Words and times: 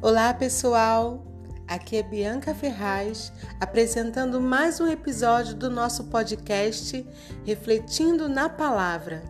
Olá, 0.00 0.32
pessoal! 0.32 1.26
Aqui 1.66 1.96
é 1.96 2.02
Bianca 2.04 2.54
Ferraz 2.54 3.32
apresentando 3.60 4.40
mais 4.40 4.80
um 4.80 4.86
episódio 4.86 5.56
do 5.56 5.68
nosso 5.68 6.04
podcast 6.04 7.04
Refletindo 7.44 8.28
na 8.28 8.48
Palavra. 8.48 9.24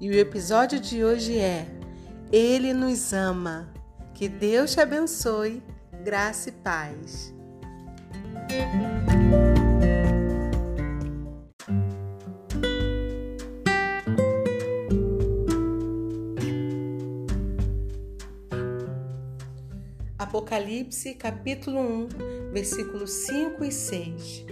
E 0.00 0.08
o 0.08 0.14
episódio 0.14 0.78
de 0.78 1.02
hoje 1.02 1.36
é 1.36 1.66
Ele 2.30 2.72
nos 2.72 3.12
ama. 3.12 3.68
Que 4.14 4.28
Deus 4.28 4.72
te 4.72 4.80
abençoe, 4.80 5.60
graça 6.04 6.50
e 6.50 6.52
paz. 6.52 7.34
Apocalipse 20.32 21.12
capítulo 21.12 21.78
1, 21.78 22.08
versículos 22.54 23.10
5 23.10 23.66
e 23.66 23.70
6. 23.70 24.46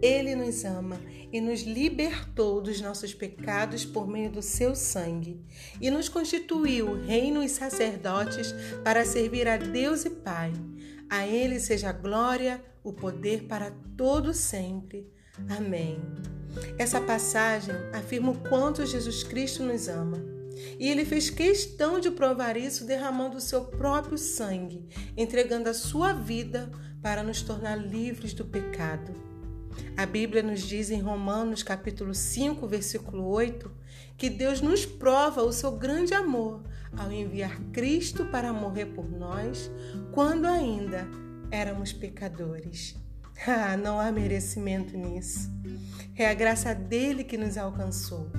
Ele 0.00 0.36
nos 0.36 0.64
ama 0.64 1.00
e 1.32 1.40
nos 1.40 1.62
libertou 1.62 2.60
dos 2.60 2.80
nossos 2.80 3.12
pecados 3.12 3.84
por 3.84 4.06
meio 4.06 4.30
do 4.30 4.40
seu 4.40 4.76
sangue 4.76 5.44
e 5.80 5.90
nos 5.90 6.08
constituiu 6.08 7.04
reino 7.04 7.42
e 7.42 7.48
sacerdotes 7.48 8.54
para 8.84 9.04
servir 9.04 9.48
a 9.48 9.56
Deus 9.56 10.04
e 10.04 10.10
Pai. 10.10 10.52
A 11.10 11.26
ele 11.26 11.58
seja 11.58 11.88
a 11.88 11.92
glória, 11.92 12.64
o 12.84 12.92
poder 12.92 13.48
para 13.48 13.72
todo 13.96 14.32
sempre. 14.32 15.12
Amém. 15.48 15.98
Essa 16.78 17.00
passagem 17.00 17.74
afirma 17.92 18.30
o 18.30 18.48
quanto 18.48 18.86
Jesus 18.86 19.24
Cristo 19.24 19.64
nos 19.64 19.88
ama. 19.88 20.35
E 20.78 20.88
ele 20.88 21.04
fez 21.04 21.30
questão 21.30 22.00
de 22.00 22.10
provar 22.10 22.56
isso 22.56 22.84
derramando 22.84 23.36
o 23.36 23.40
seu 23.40 23.64
próprio 23.64 24.16
sangue, 24.16 24.88
entregando 25.16 25.68
a 25.68 25.74
sua 25.74 26.12
vida 26.12 26.70
para 27.02 27.22
nos 27.22 27.42
tornar 27.42 27.76
livres 27.76 28.32
do 28.32 28.44
pecado. 28.44 29.12
A 29.96 30.06
Bíblia 30.06 30.42
nos 30.42 30.62
diz 30.62 30.90
em 30.90 31.00
Romanos 31.00 31.62
capítulo 31.62 32.14
5, 32.14 32.66
versículo 32.66 33.26
8, 33.28 33.70
que 34.16 34.30
Deus 34.30 34.60
nos 34.60 34.86
prova 34.86 35.42
o 35.42 35.52
seu 35.52 35.72
grande 35.72 36.14
amor 36.14 36.62
ao 36.96 37.12
enviar 37.12 37.60
Cristo 37.72 38.24
para 38.26 38.52
morrer 38.52 38.86
por 38.86 39.10
nós 39.10 39.70
quando 40.12 40.46
ainda 40.46 41.06
éramos 41.50 41.92
pecadores. 41.92 42.96
Ah, 43.46 43.76
não 43.76 44.00
há 44.00 44.10
merecimento 44.10 44.96
nisso. 44.96 45.50
É 46.16 46.26
a 46.26 46.32
graça 46.32 46.74
dele 46.74 47.22
que 47.22 47.36
nos 47.36 47.58
alcançou. 47.58 48.30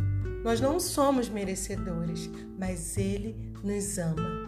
Nós 0.47 0.61
não 0.61 0.79
somos 0.79 1.27
merecedores, 1.27 2.29
mas 2.57 2.97
Ele 2.97 3.35
nos 3.61 3.97
ama. 3.97 4.45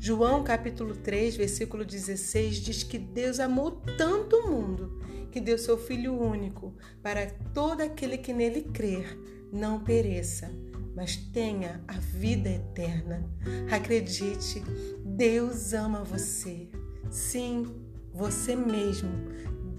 João 0.00 0.42
capítulo 0.42 0.96
3, 0.96 1.36
versículo 1.36 1.84
16 1.84 2.56
diz 2.56 2.82
que 2.82 2.96
Deus 2.96 3.38
amou 3.38 3.70
tanto 3.98 4.34
o 4.34 4.50
mundo 4.50 4.98
que 5.30 5.38
deu 5.38 5.58
seu 5.58 5.76
Filho 5.76 6.18
único 6.18 6.72
para 7.02 7.26
todo 7.52 7.82
aquele 7.82 8.16
que 8.16 8.32
nele 8.32 8.62
crer 8.62 9.14
não 9.52 9.78
pereça, 9.78 10.50
mas 10.94 11.16
tenha 11.16 11.84
a 11.86 11.98
vida 11.98 12.48
eterna. 12.48 13.22
Acredite, 13.70 14.62
Deus 15.04 15.74
ama 15.74 16.02
você. 16.02 16.66
Sim, 17.10 17.76
você 18.10 18.56
mesmo. 18.56 19.10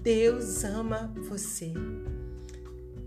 Deus 0.04 0.62
ama 0.62 1.12
você. 1.28 1.74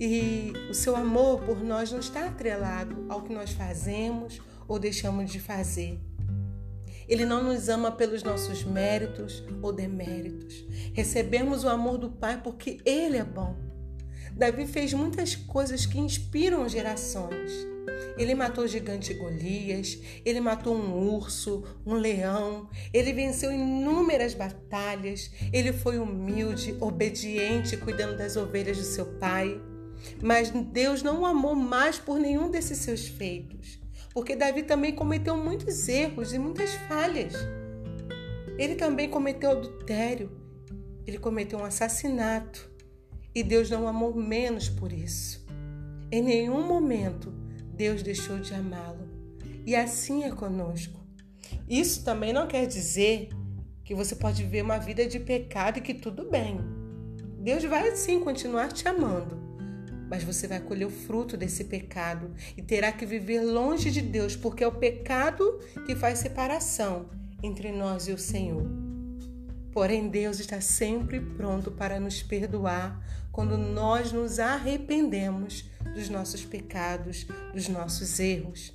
E 0.04 0.52
o 0.68 0.74
seu 0.74 0.96
amor 0.96 1.42
por 1.42 1.64
nós 1.64 1.92
não 1.92 2.00
está 2.00 2.26
atrelado 2.26 3.06
ao 3.08 3.22
que 3.22 3.32
nós 3.32 3.52
fazemos 3.52 4.42
ou 4.68 4.80
deixamos 4.80 5.30
de 5.30 5.40
fazer. 5.40 6.00
Ele 7.08 7.24
não 7.24 7.44
nos 7.44 7.70
ama 7.70 7.92
pelos 7.92 8.24
nossos 8.24 8.64
méritos 8.64 9.44
ou 9.62 9.72
deméritos. 9.72 10.66
Recebemos 10.92 11.64
o 11.64 11.70
amor 11.70 12.00
do 12.00 12.10
Pai 12.10 12.42
porque 12.42 12.80
Ele 12.84 13.18
é 13.18 13.24
bom. 13.24 13.56
Davi 14.36 14.66
fez 14.66 14.92
muitas 14.92 15.36
coisas 15.36 15.86
que 15.86 16.00
inspiram 16.00 16.68
gerações. 16.68 17.52
Ele 18.18 18.34
matou 18.34 18.64
o 18.64 18.68
gigante 18.68 19.14
Golias, 19.14 20.00
ele 20.26 20.42
matou 20.42 20.76
um 20.76 21.14
urso, 21.14 21.64
um 21.86 21.94
leão, 21.94 22.68
ele 22.92 23.14
venceu 23.14 23.52
inúmeras 23.52 24.34
batalhas, 24.34 25.30
ele 25.54 25.72
foi 25.72 26.00
humilde, 26.00 26.76
obediente, 26.80 27.78
cuidando 27.78 28.18
das 28.18 28.36
ovelhas 28.36 28.78
do 28.78 28.84
seu 28.84 29.06
pai. 29.06 29.62
Mas 30.22 30.50
Deus 30.50 31.02
não 31.02 31.22
o 31.22 31.26
amou 31.26 31.56
mais 31.56 31.98
por 31.98 32.20
nenhum 32.20 32.50
desses 32.50 32.80
seus 32.80 33.08
feitos, 33.08 33.80
porque 34.14 34.36
Davi 34.36 34.64
também 34.64 34.94
cometeu 34.94 35.36
muitos 35.36 35.88
erros 35.88 36.34
e 36.34 36.40
muitas 36.40 36.74
falhas. 36.88 37.34
Ele 38.58 38.76
também 38.76 39.10
cometeu 39.10 39.52
adultério, 39.52 40.32
ele 41.08 41.18
cometeu 41.18 41.60
um 41.60 41.66
assassinato, 41.66 42.70
e 43.34 43.42
Deus 43.44 43.70
não 43.70 43.86
o 43.86 43.88
amou 43.88 44.14
menos 44.14 44.70
por 44.70 44.92
isso. 44.92 45.46
Em 46.12 46.22
nenhum 46.22 46.68
momento 46.68 47.34
Deus 47.74 48.04
deixou 48.04 48.40
de 48.40 48.54
amá-lo, 48.54 49.10
e 49.66 49.76
assim 49.76 50.24
é 50.24 50.32
conosco. 50.32 51.00
Isso 51.68 52.04
também 52.04 52.34
não 52.34 52.48
quer 52.48 52.68
dizer 52.68 53.30
que 53.84 53.96
você 53.96 54.16
pode 54.16 54.44
viver 54.44 54.62
uma 54.62 54.78
vida 54.78 55.08
de 55.08 55.20
pecado 55.20 55.80
e 55.80 55.82
que 55.82 55.94
tudo 55.94 56.30
bem. 56.30 56.60
Deus 57.40 57.64
vai 57.64 57.96
sim 57.96 58.20
continuar 58.20 58.72
te 58.72 58.88
amando 58.88 59.51
mas 60.12 60.26
você 60.26 60.46
vai 60.46 60.60
colher 60.60 60.86
o 60.86 60.90
fruto 60.90 61.38
desse 61.38 61.64
pecado 61.64 62.32
e 62.58 62.62
terá 62.62 62.92
que 62.92 63.06
viver 63.06 63.40
longe 63.40 63.90
de 63.90 64.02
Deus, 64.02 64.36
porque 64.36 64.62
é 64.62 64.68
o 64.68 64.74
pecado 64.74 65.58
que 65.86 65.96
faz 65.96 66.20
separação 66.20 67.10
entre 67.42 67.72
nós 67.72 68.10
e 68.10 68.12
o 68.12 68.18
Senhor. 68.18 68.68
Porém, 69.72 70.10
Deus 70.10 70.42
está 70.42 70.60
sempre 70.60 71.22
pronto 71.22 71.72
para 71.72 71.98
nos 71.98 72.22
perdoar 72.22 73.02
quando 73.32 73.58
nós 73.58 74.12
nos 74.12 74.38
arrependemos 74.38 75.64
dos 75.96 76.10
nossos 76.10 76.44
pecados, 76.44 77.26
dos 77.54 77.70
nossos 77.70 78.20
erros. 78.20 78.74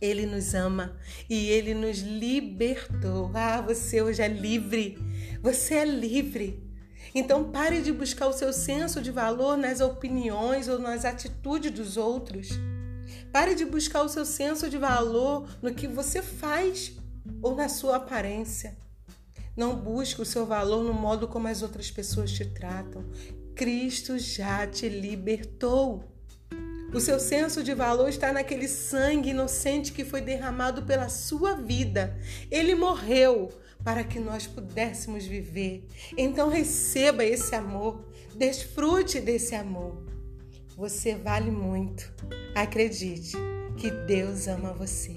Ele 0.00 0.24
nos 0.24 0.54
ama 0.54 0.96
e 1.28 1.50
ele 1.50 1.74
nos 1.74 1.98
libertou. 1.98 3.30
Ah, 3.34 3.60
você 3.60 4.00
hoje 4.00 4.22
é 4.22 4.28
livre. 4.28 4.96
Você 5.42 5.74
é 5.74 5.84
livre. 5.84 6.69
Então 7.14 7.50
pare 7.50 7.82
de 7.82 7.92
buscar 7.92 8.28
o 8.28 8.32
seu 8.32 8.52
senso 8.52 9.00
de 9.00 9.10
valor 9.10 9.56
nas 9.56 9.80
opiniões 9.80 10.68
ou 10.68 10.78
nas 10.78 11.04
atitudes 11.04 11.70
dos 11.70 11.96
outros. 11.96 12.48
Pare 13.32 13.54
de 13.54 13.64
buscar 13.64 14.02
o 14.02 14.08
seu 14.08 14.24
senso 14.24 14.68
de 14.68 14.78
valor 14.78 15.48
no 15.60 15.74
que 15.74 15.86
você 15.86 16.22
faz 16.22 16.92
ou 17.42 17.54
na 17.54 17.68
sua 17.68 17.96
aparência. 17.96 18.76
Não 19.56 19.74
busque 19.74 20.22
o 20.22 20.26
seu 20.26 20.46
valor 20.46 20.84
no 20.84 20.94
modo 20.94 21.28
como 21.28 21.48
as 21.48 21.62
outras 21.62 21.90
pessoas 21.90 22.30
te 22.30 22.44
tratam. 22.44 23.04
Cristo 23.54 24.18
já 24.18 24.66
te 24.66 24.88
libertou. 24.88 26.04
O 26.92 26.98
seu 26.98 27.20
senso 27.20 27.62
de 27.62 27.72
valor 27.72 28.08
está 28.08 28.32
naquele 28.32 28.66
sangue 28.66 29.30
inocente 29.30 29.92
que 29.92 30.04
foi 30.04 30.20
derramado 30.20 30.82
pela 30.82 31.08
sua 31.08 31.54
vida. 31.54 32.18
Ele 32.50 32.74
morreu 32.74 33.50
para 33.84 34.02
que 34.02 34.18
nós 34.18 34.46
pudéssemos 34.46 35.24
viver. 35.24 35.86
Então 36.16 36.48
receba 36.48 37.24
esse 37.24 37.54
amor, 37.54 38.04
desfrute 38.34 39.20
desse 39.20 39.54
amor. 39.54 40.02
Você 40.76 41.14
vale 41.14 41.50
muito. 41.50 42.12
Acredite 42.54 43.36
que 43.76 43.90
Deus 43.90 44.48
ama 44.48 44.72
você. 44.72 45.14